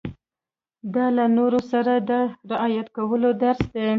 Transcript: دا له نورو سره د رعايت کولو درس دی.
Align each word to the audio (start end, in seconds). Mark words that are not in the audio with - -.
دا 0.93 1.05
له 1.17 1.25
نورو 1.37 1.59
سره 1.71 1.93
د 2.09 2.11
رعايت 2.49 2.87
کولو 2.97 3.29
درس 3.43 3.63
دی. 3.75 3.87